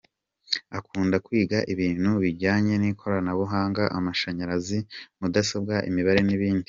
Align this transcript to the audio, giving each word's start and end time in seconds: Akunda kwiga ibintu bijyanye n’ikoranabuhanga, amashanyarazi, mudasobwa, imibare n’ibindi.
Akunda 0.77 1.15
kwiga 1.25 1.57
ibintu 1.73 2.11
bijyanye 2.23 2.73
n’ikoranabuhanga, 2.77 3.83
amashanyarazi, 3.97 4.77
mudasobwa, 5.19 5.75
imibare 5.89 6.21
n’ibindi. 6.25 6.59